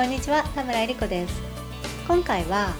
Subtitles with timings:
[0.00, 1.42] こんにちは田村えり子です。
[2.08, 2.72] 今回は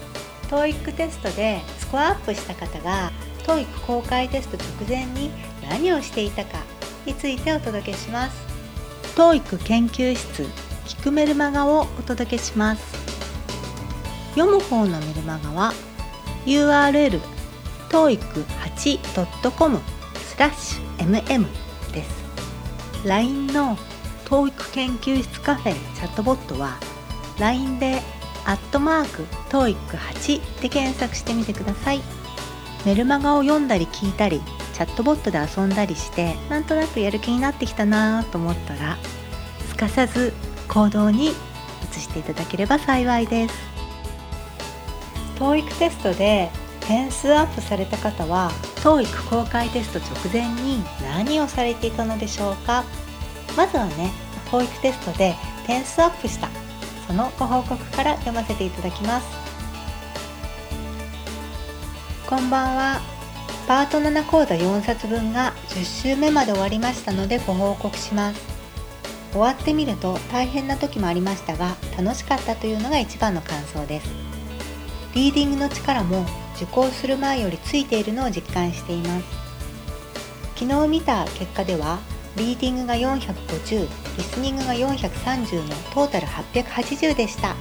[0.49, 3.13] TOEIC テストでスコアアップした方が
[3.45, 5.31] TOEIC 公開テスト直前に
[5.69, 6.63] 何をしていたか
[7.05, 8.43] についてお届けします。
[9.17, 10.45] TOEIC 研究室
[10.87, 12.83] 聞くメルマガをお届けします。
[14.35, 15.75] 読む方のメルマガは
[16.47, 17.21] URL
[17.91, 19.79] toeic8.com
[20.15, 21.45] スラッシュ mm
[21.93, 22.25] です。
[23.07, 23.77] LINE の
[24.25, 26.79] TOEIC 研究室カフェチャットボットは
[27.41, 28.01] LINE で
[28.47, 32.01] アットマーク TOEIC8 で検索してみてください。
[32.87, 34.41] メルマガを読んだり聞いたり
[34.73, 38.97] チャットボットで遊んだりしてなんとなくやる気になってきたなと思ったら
[39.69, 40.33] すかさず
[40.69, 43.55] 行動に移していただければ幸いです。
[45.39, 46.51] TOEIC テストで
[46.81, 52.85] 点数アップされた方は TOEIC 公開テスト直前に何をされていたのでしょうか。
[53.57, 54.13] まずはね
[54.51, 55.35] TOEIC テストで
[55.67, 56.49] 点数アップした
[57.11, 59.27] そのご報告から読ませていただきます。
[62.29, 63.01] こんばんは。
[63.67, 68.41] パート7講座4冊分が10週目まで終わりましたのでご報告します。
[69.33, 74.09] 終わってみると大変な時もありましたが楽しかったというのが一番の感想です。
[75.13, 79.25] リーディングの力も受講する前よりついているのを実感しています。
[80.55, 81.99] 昨日見た結果では
[82.37, 87.57] リーディングが450リスニングが430のトータル880でした。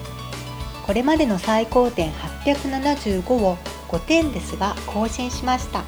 [0.85, 3.57] これまでの最高点875を
[3.89, 5.83] 5点ですが更新しました。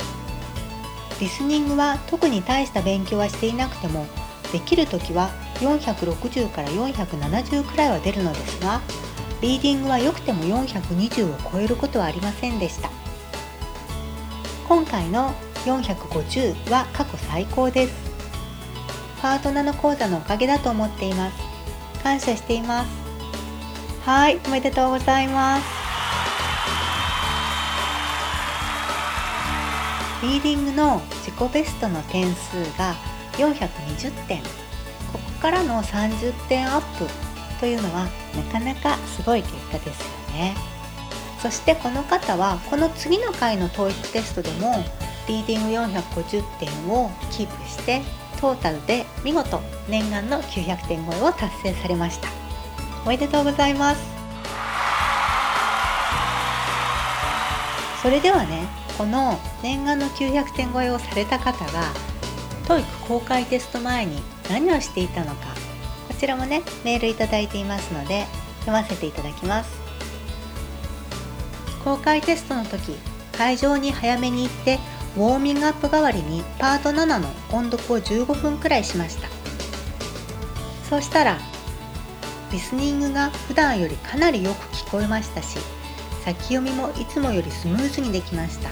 [1.20, 4.08] リスニングは特に大した勉強はしていなくても
[4.52, 5.30] できる時は
[5.60, 8.82] 460から470くらいは出るのですが
[9.42, 12.90] リーディングは良くても420を超えることはありませんでした。
[14.68, 15.34] 今回の
[15.66, 18.01] 450は過去最高です。
[19.22, 21.38] パートナーの講座のおかげだと思っています。
[22.02, 22.90] 感謝しています。
[24.04, 25.64] はいおめでとうございます。
[30.24, 32.96] リーディングの自己ベストの点数が
[33.34, 34.42] 420点。
[34.42, 34.48] こ
[35.14, 37.08] こからの30点アップ
[37.60, 40.56] というのはなかなかすごい結果ですよね。
[41.40, 44.84] そしてこの方はこの次の回の TOEIC テストでも
[45.28, 48.02] リーディング450点をキープして
[48.42, 52.28] トータルで見事念願の900点超えを達成されました。
[53.06, 54.02] おめでとうございます。
[58.02, 61.94] それではねこの念願の900点超えをされた方が
[62.68, 65.54] TOEIC 公開テスト前に何をしていたのか
[66.08, 68.26] こちらもねメールいただいていますので
[68.62, 69.80] 読ませていただきます。
[71.84, 72.96] 公開テストの時
[73.38, 74.80] 会場に早めに行って
[75.18, 79.28] ウォーミングアップ代わりにパート7の音読を15分くらいしました。
[80.90, 81.38] そうしたら
[82.52, 85.58] リスニングが普段よりかなりよく聞こえましたし
[86.26, 88.70] 先読みもいつもよりスムーズにできました。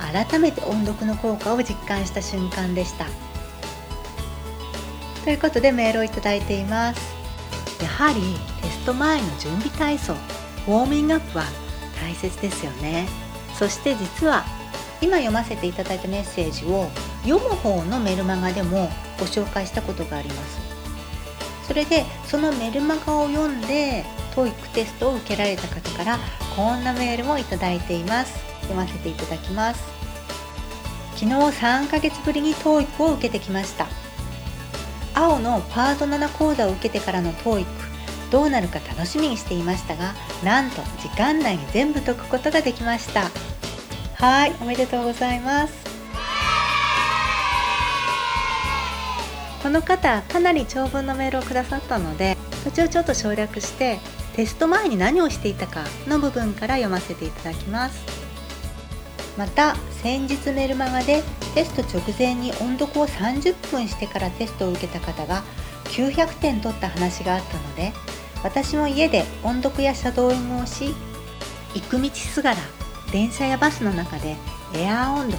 [0.00, 3.06] 改めて音読の効果を実感した瞬間でした。
[5.24, 7.00] ということでメールをいただいています。
[7.82, 8.20] やはり
[8.62, 10.14] テスト前の準備体操
[10.66, 11.44] ウォーミングアップは
[12.00, 13.06] 大切ですよね。
[13.58, 14.44] そして実は
[15.00, 16.88] 今読ませていただいたメッセージを
[17.24, 20.60] 読む方のメルマガでもご紹介したことがあります。
[21.66, 26.18] それでそのメルマガを読んで TOEIC テストを受けられた方から
[26.56, 28.38] こんなメールもいただいています。
[28.62, 29.82] 読ませていただきます。
[31.16, 33.86] 昨日3ヶ月ぶりに TOEIC を受けてきました。
[35.14, 37.66] 青のパート7講座を受けてからの TOEIC
[38.30, 43.28] どうなるか楽しみにしていましたがなんと時間内に全部解くことができました。
[44.20, 45.72] はいおめでとうございます。
[49.62, 53.98] この方かなり長文のメールをくださったので途中ちょっと省略して
[54.34, 58.04] テスト前に何をしていたかの部分から読ませていただきます。
[59.38, 61.22] また先日メルマガで
[61.54, 65.42] テスト直前に音読を30分してからテストを受けた方が
[65.84, 67.94] 900点取った話があったので
[68.44, 70.94] 私も家で音読やシャドーイングをし
[71.74, 72.56] 行く道すがら
[73.12, 74.36] 電車やバスの中で
[74.74, 75.38] エアー音読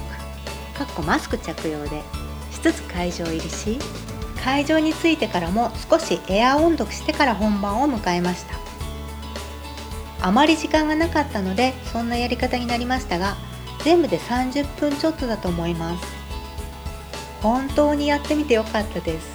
[0.77, 2.01] かっこマスク着用で
[2.51, 3.79] しつつ会場入りし
[4.43, 8.55] 会場に着いてからも少しエアー音読してから本番を迎えました。
[10.23, 13.35] あまり時間がなかったのでそんなやり方になりましたが
[13.83, 16.05] 全部で30分ちょっとだと思います。
[17.41, 19.31] 本当にやってみてよかったです。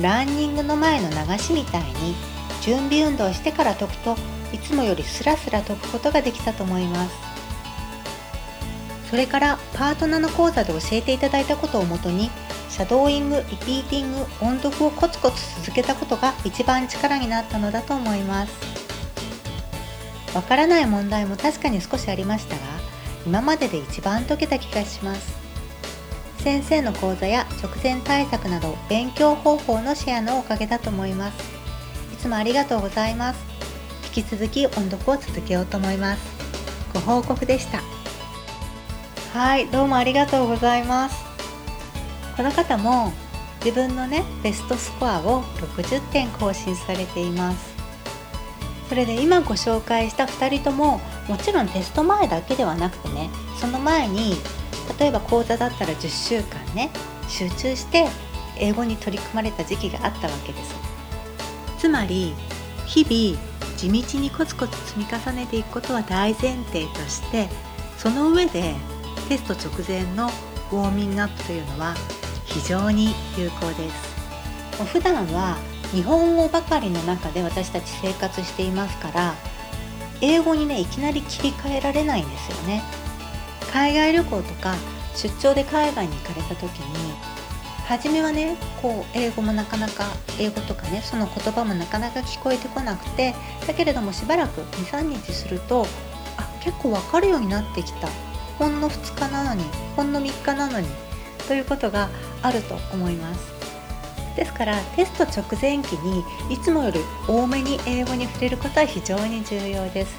[0.00, 2.14] ランニングの前の流しみたいに
[2.62, 4.16] 準備運動してから解くと
[4.52, 7.31] いつもよりスラスラ解くことができたと思います。
[9.12, 12.30] それからパートナーの講座で教えていただいたことをもとに
[12.70, 18.52] シャドーイングリピーティング音読をコツコツ続けたことが一番力になったのだと思います。
[20.34, 22.62] わからない問題も確かに少しありましたが
[23.26, 25.34] 今までで一番解けた気がします。
[26.38, 31.38] 先生の講座や直前対策など勉強方法のシェアのおかげだと思います。
[32.14, 33.40] いつもありがとうございます。
[34.16, 36.22] 引き続き音読を続けようと思います。
[36.94, 38.01] ご報告でした。
[39.32, 41.24] はいどうもありがとうございます。
[42.36, 43.14] この方も
[43.64, 47.72] 自分のねベストスコアを60点更新されています。
[48.90, 54.34] それで今ご紹介した2人とももちろんテスト前だけではなくてねその前に
[55.00, 56.90] 例えば講座だったら10週間ね
[57.26, 58.08] 集中して
[58.58, 60.74] 英語に取り組まれた時期があったわけです。
[61.78, 62.34] つまり
[62.84, 67.48] 日々地道にコツコツ積み重ねていくことは大前提として
[67.96, 68.74] その上で
[69.32, 70.26] テスト直前の
[70.72, 71.94] ウォーミングアップというのは
[72.44, 74.84] 非常に有効です。
[74.92, 75.56] 普段は
[75.90, 79.34] 日本語ばかりの中で私たち生活していますから
[80.20, 82.82] 英語にねいきなり切り替えられないんですよね。
[83.72, 84.74] 海外旅行とか
[85.16, 87.14] 出張で海外に行かれた時に
[87.88, 90.04] 初めはねこう英語もなかなか
[90.38, 93.34] 英語とかねその言葉もなかなか聞こえてこなくて
[93.66, 95.86] だけれどもしばらく23日すると
[96.36, 98.08] あ結構わかるようになってきた。
[98.58, 99.64] ほんの2日なのに
[99.96, 100.88] ほんの3日なのに
[101.48, 102.08] ということが
[102.42, 103.52] あると思います。
[104.36, 110.14] ですからテスト直前期にいつもより多めに英語に触れることは非常に重要です。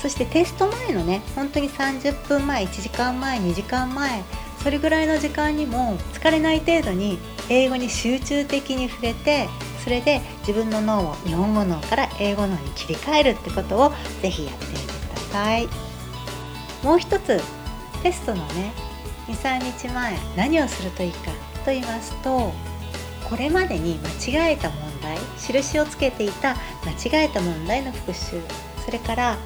[0.00, 4.22] そしてテスト前のね本当に30分前1時間前2時間前
[4.62, 9.48] それぐらいの時間にも疲れない程度に英語に集中的に触れて
[9.82, 15.68] それで自分の脳を日本語脳から英語脳に切り替えるってことをぜひやってみてください。
[16.82, 17.40] もう一つ
[18.04, 18.72] テストのね
[19.28, 21.30] 23日前何をするといいか
[21.64, 22.52] と言いますと
[23.28, 23.98] これまでに
[24.28, 26.54] 間違えた問題印をつけていた
[26.84, 28.42] 間違えた問題の復習
[28.84, 29.38] それから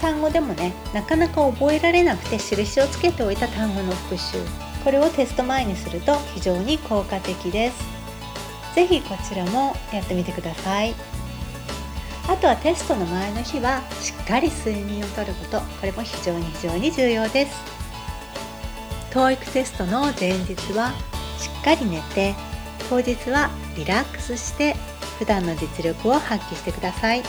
[0.00, 4.38] 単語でもねなかなか覚えられなくて印をつけておいた単語の復習
[4.84, 7.84] これをテスト前にすると非常に効果的です。
[8.74, 10.94] 是非こちらもやってみてください。
[12.28, 17.79] あとはテストの前の日はしっかり睡眠をとることこれも非常に非常に重要です。
[19.10, 20.92] TOEIC テストの前日は
[21.38, 22.34] しっかり寝て
[22.88, 24.74] 当日はリラックスして
[25.18, 27.22] 普段の実力を発揮してください。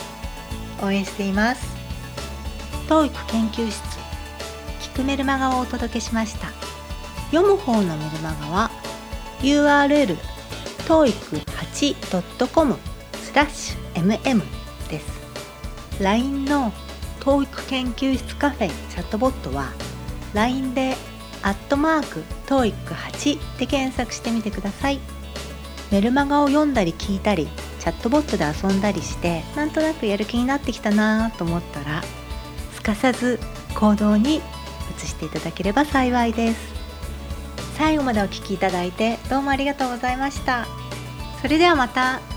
[0.81, 1.67] 応援しています。
[2.87, 3.81] TOEIC 研究室
[4.79, 6.47] 聞くメルマガをお届けしました。
[7.31, 8.71] 読む方のメルマガは
[9.39, 10.17] URL
[10.87, 12.77] toeic8.com
[13.23, 14.41] スラッシュ mm
[14.89, 15.21] です。
[16.01, 16.71] LINE の
[17.21, 19.71] TOEIC 研究室カフェチャットボットは
[20.33, 20.95] LINE で
[21.43, 24.99] アットマーク TOEIC8 で検索してみてください。
[25.91, 27.49] メルマガを読んだり聞いたり
[27.79, 32.01] チャットボットで遊んだりしてなんとなくやる気になってきたなと思ったら
[32.73, 33.39] すかさず
[33.75, 34.37] 行動に
[34.97, 36.71] 移していただければ幸いです。
[37.77, 40.65] 最後までお聴きいただいてどうもありがとうございました。
[41.41, 42.30] それではまた。